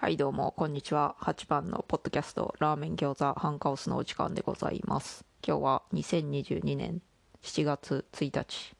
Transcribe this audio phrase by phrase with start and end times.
[0.00, 1.16] はいどうもこんにちは。
[1.18, 5.24] 8番のポッドキャストラーメン餃子ハンカオスのお時間でございます。
[5.44, 7.02] 今日は2022年
[7.42, 8.76] 7月1日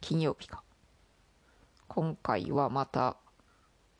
[0.00, 0.62] 金曜日か。
[1.88, 3.18] 今回はまた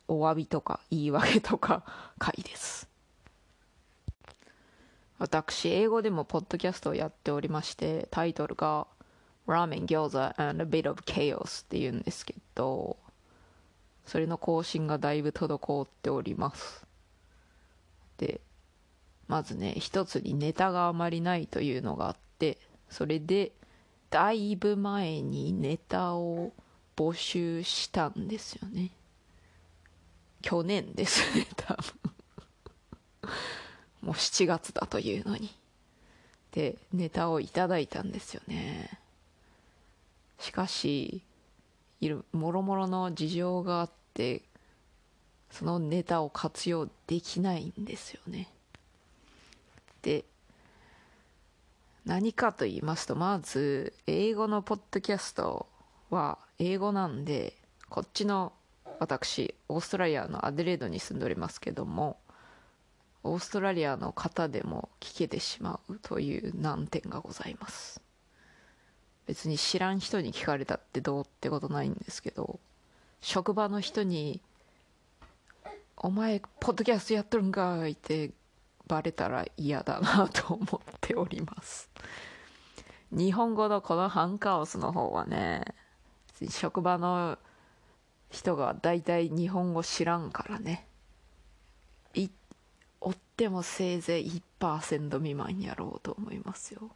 [0.07, 1.83] お詫びとか言い訳とか
[2.17, 2.89] 回です。
[5.19, 8.87] 私英語でもポッドキャストをやっておりましてタイトルが
[9.45, 12.97] ラーメン餃子 and a bit of chaos っていうんですけど
[14.13, 16.85] それの更新がだいぶ滞っております。
[18.19, 18.41] で
[19.27, 22.59] まずね一つにネタがあまりないというのがあって
[22.91, 23.53] それで
[24.11, 26.53] だいぶ前にネタを
[26.95, 28.91] 募集したんですよね。
[30.43, 33.31] 去年ですね 多分。
[34.03, 35.49] もう7月だというのに。
[36.51, 38.99] でネタをいただいたんですよね。
[40.37, 41.23] しかし
[41.99, 44.43] いるもろもろの事情があって
[45.51, 48.49] そのネタを活用できないんですよね。
[50.01, 50.25] で
[52.05, 55.67] 何かと言いますとまず英語のポッドキャスト
[56.09, 57.53] は英語なんで
[57.89, 58.51] こっちの
[58.99, 62.17] 私オーストラリアのアデレードに住んでおりますけども
[63.23, 68.01] オーストラリアの方でも聞けてしまうという難点がございます。
[69.25, 72.59] 別に知らん人に聞かれたってどうってことないんですけど
[73.23, 74.41] 職場の人に
[75.95, 78.31] 「お前ポッドキャストやっとるんかい」って
[78.85, 81.89] バレたら嫌だなと思っております。
[83.11, 85.63] 日本語のこのハンカオスの方はね
[86.49, 87.39] 職場の
[88.29, 90.85] 人が大体日本語知らんからね。
[92.13, 92.27] い
[92.99, 96.87] 追ってもせいぜい1%未満やろうと思いますよ。
[96.87, 96.89] う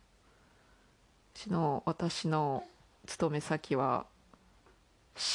[1.33, 2.66] ちの私の
[3.05, 4.05] 勤め先は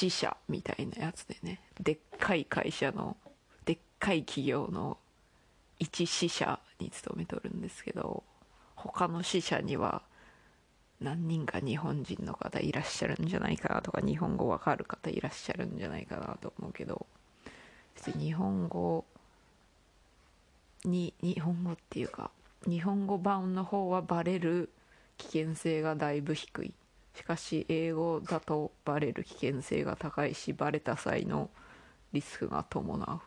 [0.03, 1.61] 支社みたいなやつでね。
[1.81, 3.17] でっかい会社の
[3.65, 4.99] でっかい企業の
[5.79, 8.25] 一支社に勤めとるんですけど
[8.75, 10.03] 他の支社には
[11.01, 17.07] 何人か日本人の方いらっしゃるんじゃないかなとか日本語わかる方いらっしゃるんじゃないかなと思うけど
[18.19, 19.05] 日本語
[20.85, 22.31] に日本語っていうか
[22.67, 24.71] 日本語版の方はバレる
[25.19, 26.75] 危険性がだいぶ低い。
[27.15, 31.51] しかし英語だとバレる危険性が高いしバレた際の
[32.13, 33.21] リスクが伴う。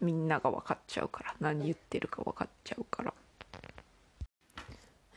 [0.00, 1.34] みんなが分かっちゃうから。
[1.40, 3.14] 何言ってるか分かっちゃうから。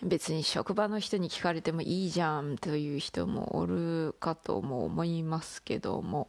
[0.03, 6.27] 別に職場の人に聞かれてもいいじゃんという人もおるかとも思いますけども。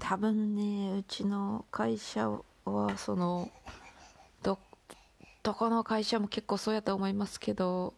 [0.00, 2.28] 多分ねうちの会社
[2.64, 3.48] はその
[4.42, 4.58] ど
[5.44, 7.94] どこの会社も結構そうやと思いますけど。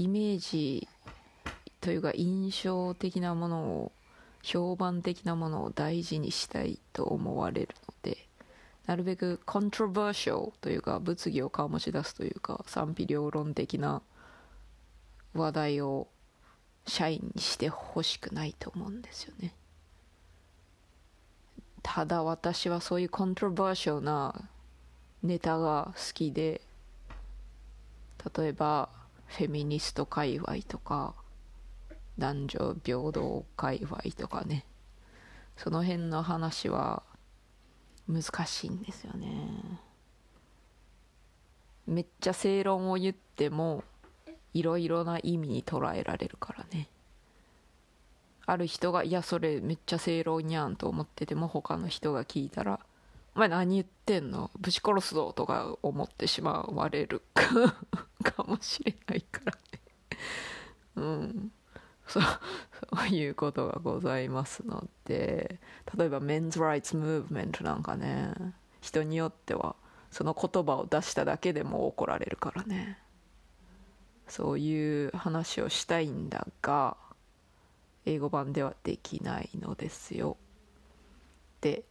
[0.00, 0.88] イメージ
[1.82, 3.92] というか印象的なものを
[4.42, 8.26] 評判的なものを大事にしたいと思われるので
[8.86, 14.00] なるべくコントロバーシャルというか物議を醸し出すというか賛否両論的な
[15.34, 16.08] 話題を
[16.86, 19.54] 社員にしてほしくないと思うんですよね。
[21.82, 24.48] ただ私はそういうコントロバーシャルな
[25.22, 26.62] ネタが好きで
[28.34, 28.88] 例えば
[29.30, 31.14] フェミニスト界隈とか
[32.18, 34.66] 男女平等界隈とかね。
[35.56, 37.02] その辺の話は
[38.08, 39.28] 難しいんですよね。
[41.86, 43.84] めっちゃ正論を言っても
[44.52, 46.88] いろいろな意味に捉えられるからね。
[48.46, 52.80] ある人が「いやそれめっちゃ正論やん」と思ってても他の人が聞いたら
[53.36, 54.50] 「お前何言ってんの？
[54.58, 57.22] ぶち殺すぞ」とか思ってしまわれる。
[58.22, 59.58] かもしれないからね。
[60.96, 61.52] うん。
[62.06, 65.60] そうそういうことがございますので
[65.96, 68.32] 例えばメンズ・ライツ・ムーブメントなんかね
[68.80, 69.76] 人によっては
[70.10, 72.98] その言葉を出しただけでも怒られるからね。
[74.26, 76.96] そういう話をしたいんだが
[78.06, 80.36] 英語版ではできないのですよ。
[81.60, 81.84] で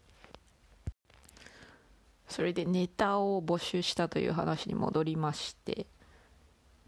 [2.27, 5.87] それでネタを募集したという話に戻りまして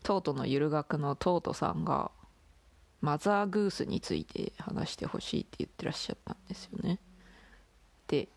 [0.03, 2.12] トートのゆる学のトートさんが
[3.01, 7.00] マザーグースについて話してほしいって言ってらっしゃったんですよね。
[8.07, 8.27] で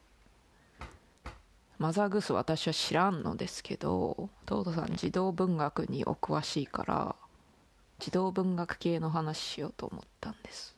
[1.79, 7.17] マザーグース私は知らんのですけどトートさん児童文学にお詳しいから
[7.99, 10.75] 児童文学系の話しようと思ったんです。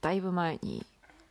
[0.00, 0.84] だいぶ前に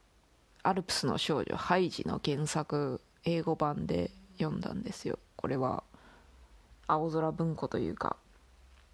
[0.63, 5.19] 「アルプスの少女ハイジ」の原作英語版で読んだんですよ。
[5.35, 5.83] これは
[6.87, 8.17] 青空文庫というか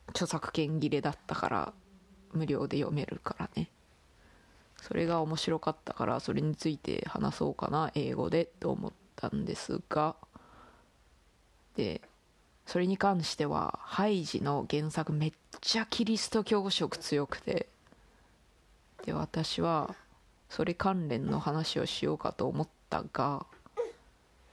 [0.10, 1.74] 著作権切れだったから
[2.34, 3.70] 無料で読めるからね。
[4.82, 10.16] それが面白かったからそれについて話そうかな英語でと思ったんですが。
[11.76, 12.02] で
[12.66, 17.68] それに関してはハイジの原作めっちゃキリスト教色強くて。
[19.06, 19.96] で私は
[20.50, 23.46] それ関連の話をしようかと思ったが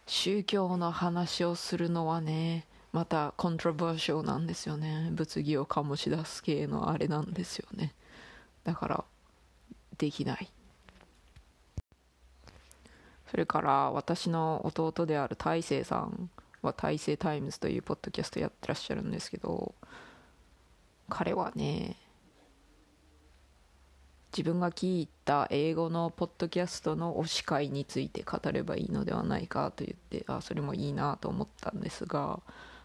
[0.06, 5.10] 宗教の話をするのはねまたコントロバーションなんですよね。
[5.12, 7.94] 物議を醸し出す系のあれなんですよね。
[8.64, 9.04] だから
[9.98, 10.50] できない。
[13.30, 16.30] それから私の弟である大勢さん
[16.62, 19.74] は大勢タイムズというポッドキャストやってらっしゃるんですけど
[21.08, 21.96] 彼はね
[24.32, 32.40] 自分が聞いた英語のポッドキャストの推し回について語ればいいのではないかと言ってあそれもいいなと思ったんですが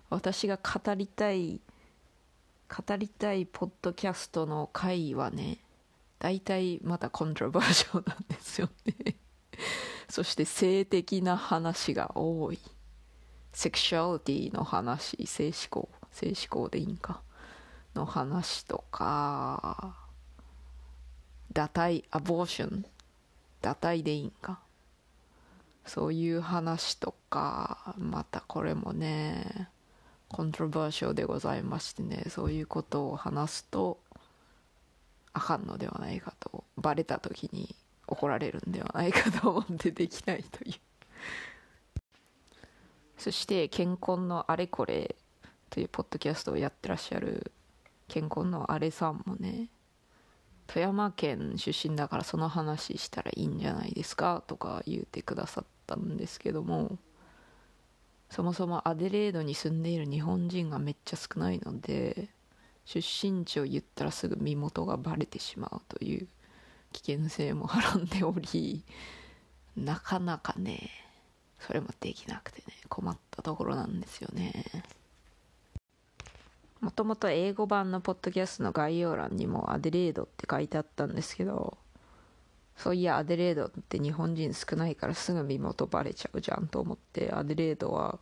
[0.09, 1.61] 私が語りたい
[2.69, 5.59] 語りたいポッドキャストの回はね
[6.17, 9.17] 大体またコントロバーションなんですよね。
[10.09, 12.59] そして性的な話が多い。
[13.51, 17.21] セクシュアリティの話性思考性思考でいいんか。
[17.94, 19.95] の話とか
[21.53, 22.85] 堕胎アボーション
[23.61, 24.59] 堕胎でいいんか。
[25.85, 29.69] そういう話とかまたこれもね
[30.33, 34.00] コントロバーションでございましてねそういうことを話すと
[35.31, 37.75] あかんのではないかとバレた時に
[38.07, 40.74] 怒られるんではないかと思ってできないという。
[43.18, 45.15] そして健康のあれこれ
[45.69, 47.51] というポッドキャストをやってらっしゃる
[48.07, 49.69] 健康のあれさんもね
[50.65, 56.97] 富山県出身だからその話したらいいんじゃないですかとか言うてくださったんですけども
[58.33, 62.30] そもそもアデレードに住んでいる日本人がめっちゃ少ないので
[62.83, 66.27] 出身地を言ったらすぐ身元がバレてしまうという
[66.94, 68.83] 危険性もはらんでおり
[69.77, 70.89] なかなかね
[71.59, 74.65] それもできなくてね困ったところなんですよね。
[76.81, 81.77] もともと英語版のポッドキャストの概要欄にもアデレードって書いてあったんですけど
[82.77, 88.19] そういやアデレードって日本人少ないからすぐ身元バレちゃうじゃんと思ってアデレードは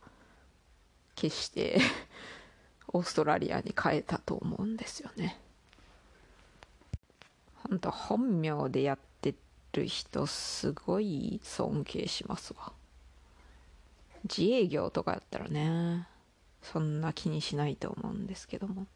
[1.16, 1.80] 消して
[2.92, 5.40] オーストラリアに変えたと思うんですよね。
[7.68, 9.34] 本当本名でやって
[9.72, 12.72] る人すごい尊敬しますわ。
[14.24, 16.06] 自営業とかやったらね
[16.60, 18.86] そんな気にしないと思うんですけども。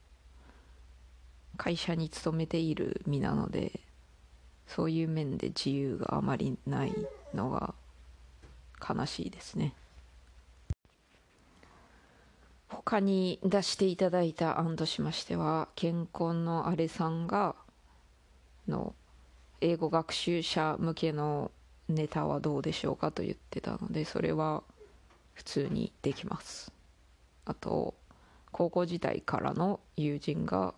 [1.56, 3.80] 会社に勤めている身なので
[4.66, 6.94] そういう面で自由があまりない
[7.34, 7.74] のが
[8.86, 9.74] 悲しいですね。
[12.68, 17.54] 他に出していただいた案としましては健康のあれさんが
[18.68, 18.94] の
[19.60, 21.50] 英語学習者向けの
[21.88, 24.62] ネタはどうでしょうかと言ってたのでそれは
[25.34, 26.72] 普通にできます。
[27.44, 27.94] あと
[28.50, 30.74] 高校時代からの友人が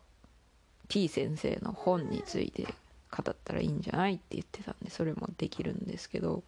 [0.89, 2.67] T 先生の本について
[3.11, 6.43] 語ったらいいんじゃないって言ってたんでそれもできるんですけど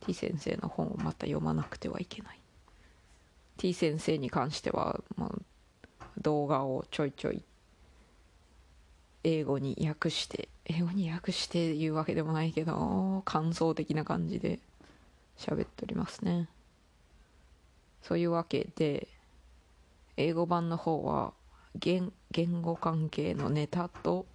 [0.00, 2.38] T 先生の本をまた読まなくてはいけない。
[3.56, 7.42] T 先生に関しては、まあ、動画をちょいちょい
[9.22, 14.58] 英語に訳して英語に訳して言うわけでもないけど感想的な感じで
[15.38, 16.48] 喋っておりますね。
[18.02, 19.08] そういうわけで
[20.16, 21.32] 英語版の方は
[21.74, 24.26] 言言語関係のネタと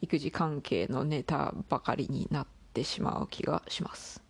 [0.00, 4.22] 育児関係のネタばかりになってしまう気がします。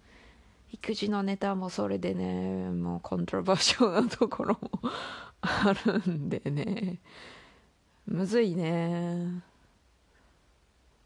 [0.72, 4.70] 育児のネタもそれでねもうコントロバーションなところも
[5.40, 6.98] あるんでね。
[8.06, 9.42] むずいね。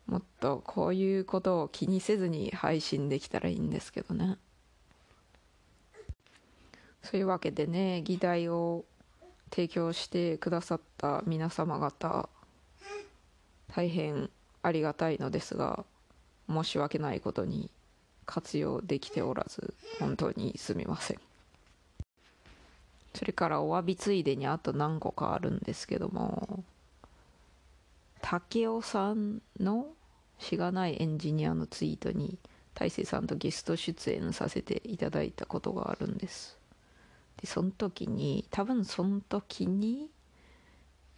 [0.07, 4.37] もっとこういうことを気にせずに配信できたらいいんですけどね。
[7.03, 8.85] そういうわけでね議題を
[9.51, 12.29] 提供してくださった皆様方
[13.75, 14.31] 大変
[14.63, 15.85] ありがたいのですが
[16.49, 17.71] 申し訳ないことに
[18.27, 21.21] 活用できておらず本当にすみません。
[23.15, 26.65] それからお詫びついでにあと何個かあるんですけども
[28.23, 29.87] 竹雄さんの
[30.39, 32.39] しがないエンジニアのツイートに
[32.75, 36.59] 大勢さんとゲスト出演させていただいたことがあるんです。
[37.41, 40.09] でその時に多分その時に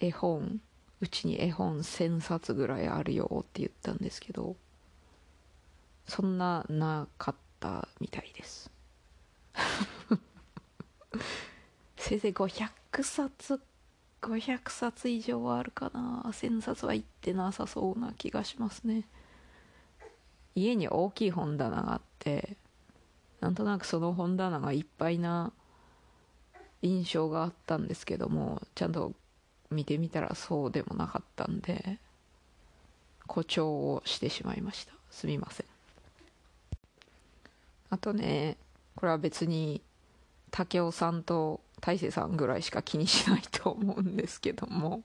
[0.01, 0.61] 絵本
[1.05, 4.57] うちに絵本1000冊ぐらいあるよって言ったんですけど
[6.07, 8.71] そんななかったみたいです。
[11.97, 13.61] せいぜい500冊
[14.23, 16.23] 500冊以上はあるかな。
[16.27, 19.07] 1000冊はいってなさそうな気がしますね。
[20.55, 22.57] 家に大きい本棚があって
[23.41, 25.53] なんとなくその本棚がいっぱいな
[26.81, 29.13] 印象があったんですけどもちゃんと
[29.75, 31.99] 見てみたらそうでもなかったんで
[33.27, 34.93] 誇張をしてしまいました。
[35.11, 35.67] すみません。
[37.91, 38.57] あとね
[38.97, 39.83] これは別に
[40.51, 45.03] 武雄さんと大勢さんぐらいしか気にしないと思うんですけども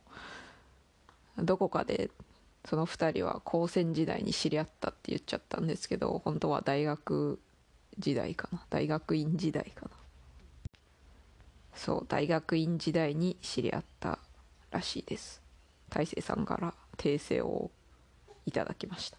[1.38, 2.10] どこかで
[2.66, 7.40] その2人は高専時代に知り合ったって言っちゃったんですけど本当は大学
[7.98, 8.62] 時代かな。
[8.70, 9.92] 大学院時代かな。
[11.76, 14.20] そう大学院時代に知り合った
[14.72, 15.42] らしいです。
[15.90, 17.72] 大勢さんから訂正を
[18.46, 19.18] いただきました。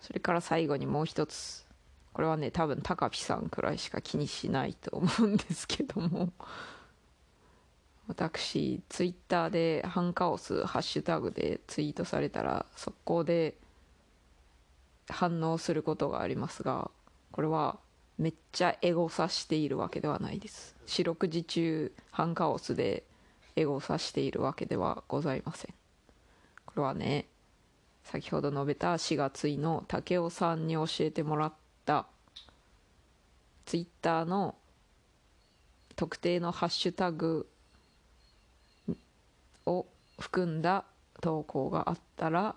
[0.00, 1.64] それから最後にもう一つ。
[2.12, 6.32] これはね多分高ピさんくらいしか気にしないと思うんですけども。
[8.08, 13.54] 私ツイッターでハンカオスハッシュタグでツイートされたら速攻で
[15.08, 16.90] 反応することがありますが
[17.32, 17.78] これは
[18.16, 20.76] めっちゃエゴサしているわけではないです。
[20.86, 23.02] 四六時中ハンカオスで
[23.56, 25.74] エゴサしているわけではございません。
[26.66, 27.26] これはね
[28.04, 31.52] 先ほど述べた4月いの武雄さんに教えてもらっ
[31.84, 32.06] た
[33.64, 34.54] ツイッターの
[35.96, 37.48] 特定のハッシュタグ
[39.64, 39.86] を
[40.20, 40.84] 含んだ
[41.20, 42.54] 投稿があったら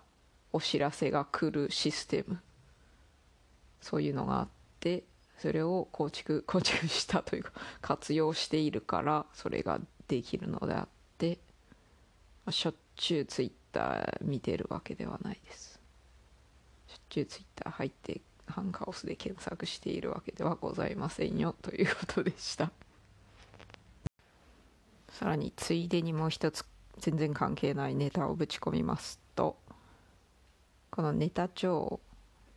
[0.51, 2.39] お知らせが来るシステム。
[3.81, 4.47] そういうのがあっ
[4.79, 5.03] て
[5.37, 7.51] それを構築構築したというか
[7.81, 9.79] 活用しているからそれが
[10.09, 10.87] できるのであっ
[11.17, 11.39] て
[12.49, 15.79] しょっちゅうツイッター見てるわけではないです。
[16.87, 21.55] しょっちゅうツイッター入ってハンカオスで検索しているわけではございませんよ。
[21.61, 22.71] ということでした。
[25.11, 26.65] さらについでにもう一つ
[26.97, 29.57] 全然関係ないネタをぶち込みますと
[30.89, 31.99] このネタ帳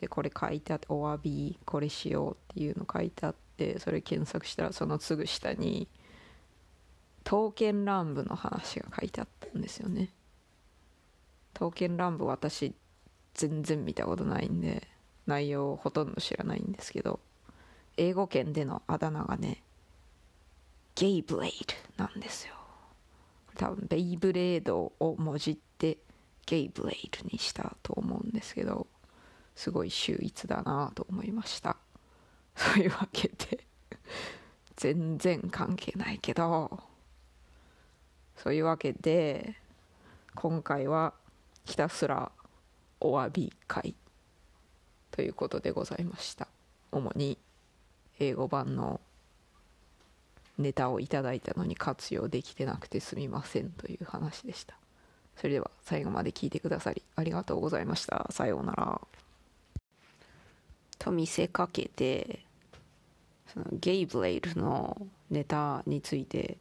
[0.01, 5.89] でこれ書いてあってお詫びこれしようっていうの書いてあってそれ検索したらそのすぐ下に
[7.25, 10.11] 刀剣乱舞の話が書いてあったんですよね。
[11.55, 12.75] 刀剣乱舞私
[13.35, 14.89] 全然見たことないんで
[15.27, 17.21] 内容ほとんど知らないんですけど
[17.97, 19.63] 英語圏でのあだ名がね
[20.95, 21.53] ゲイブレイ
[21.97, 22.55] ドなんですよ。
[23.57, 25.99] 多分ベイブレードをもじって
[26.47, 28.87] ゲイブレイドにしたと思うんですけど
[29.55, 31.77] すごい秀逸だなと思いました。
[32.57, 33.65] そういうわけで
[34.77, 36.92] 全然関係ないけど。
[38.37, 39.55] そういうわけで
[40.35, 41.13] 今回は
[41.65, 42.33] ひたすら
[43.01, 43.95] お詫び会
[45.11, 46.49] ということでございました。
[46.91, 47.39] 主に
[48.19, 49.01] 英語版の
[50.59, 54.75] ネタをいただいたのに活用できてなくてすみませんという話でした。
[55.37, 58.27] それでは最後まで聞いてくださりありがとうございました。
[58.31, 59.01] さようなら。
[60.99, 62.41] と見せかけて
[63.53, 66.57] そのゲイブレイルのネタについて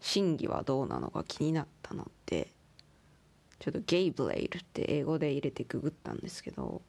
[0.00, 2.48] 真偽はどうなのか気になったので
[3.58, 6.82] ちょっとゲイブレイルって英語で入れてググったんですけど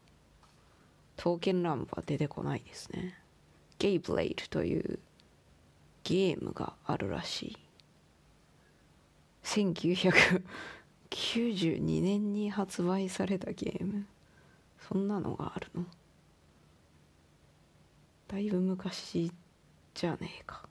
[1.17, 3.17] 刀剣乱舞は出てこないですね。
[3.77, 4.99] ゲイブレイルという
[6.03, 7.57] ゲームがあるらしい。
[9.43, 14.05] 1992年に発売されたゲーム。
[14.87, 15.85] そんなのがあるの？
[18.27, 19.31] だいぶ昔
[19.93, 20.63] じゃねえか。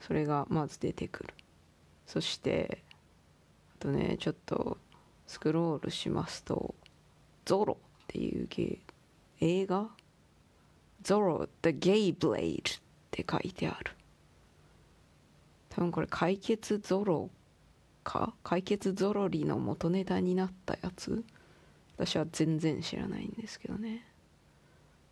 [0.00, 1.34] それがまず出てくる。
[2.06, 2.82] そして
[3.78, 4.78] あとねちょっと
[5.26, 6.74] スクロールしますと
[7.46, 9.88] 「ゾロ」っていうゲー映画
[11.02, 12.80] 「ゾロ The Gay Blade」っ
[13.10, 13.92] て書いてある。
[15.68, 17.30] 多分これ解決ゾロ
[18.02, 18.34] か？
[18.42, 21.24] 解決ゾロリの元ネタになったやつ？
[21.96, 24.04] 私は全然知らないんですけどね。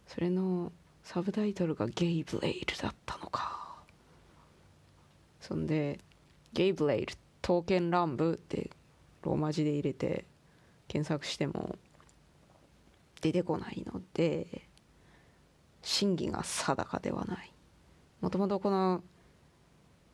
[0.09, 0.73] それの
[1.05, 3.68] サブタイトルがゲイブレイルだったのか。
[5.49, 5.99] そんで
[6.53, 8.71] ゲイブレイル刀剣乱舞って
[9.23, 10.27] ローマ字で入れて
[10.89, 11.77] 検索しても
[13.23, 14.69] 出てこないので
[15.81, 17.53] 真偽が定かではない。
[18.21, 19.03] もともとこの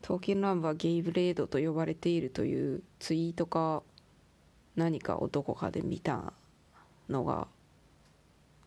[0.03, 3.83] 刀剣乱舞はゲイブレードと呼ばれているというツイートか
[4.77, 6.33] 何かをどこかで見た
[7.09, 7.49] のが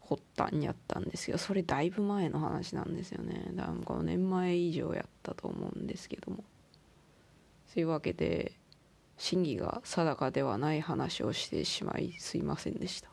[0.02, 3.52] 発端にあったんですけどそれだいぶ前の話なんですよね。
[3.54, 6.44] だから5年前以上やったと思うんですけども。
[7.78, 8.54] そういうわけで
[9.20, 13.10] 真偽が定かではない話をしてしまいすいませんでした。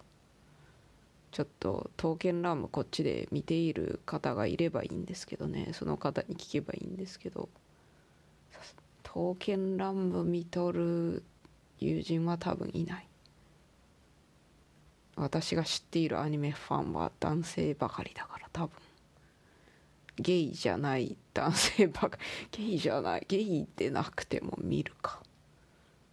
[1.32, 5.72] ちょっと刀剣乱舞こっちで見ている方がいればいいんですけどね。
[5.74, 7.50] その方に聞けばいいんですけど。
[9.02, 11.22] 刀剣乱舞見とる
[11.78, 13.08] 友人は多分いない。
[15.16, 18.70] 私が知っているアニメファンは男性ばかりだから多分。
[20.16, 22.18] ゲイじゃない男性ばか
[22.52, 25.20] ゲイじゃないゲイでなくても見るか。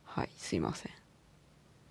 [0.06, 0.92] はいすいません。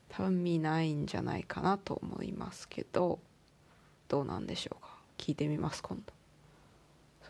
[0.09, 3.21] 多分見ないんじゃないかなと思いますけど
[4.09, 4.88] どうなんでしょうか。
[5.19, 6.12] 聞いてみます今度。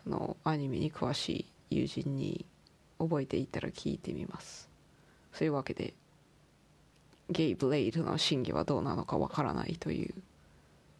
[0.03, 2.45] そのアニメに詳しい友人に
[2.97, 4.69] 覚えていたら聞いてみます。
[5.33, 5.93] そういうわけで
[7.29, 10.13] ゲイブレイドの真偽はどうなのかわからないという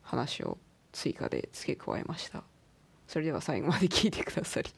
[0.03, 0.57] 話を
[0.93, 2.43] 追加で付け加えました。
[3.11, 4.69] それでは最後まで聞いてくださり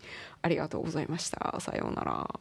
[0.41, 1.55] ありがとうございました。
[1.59, 2.39] さようなら。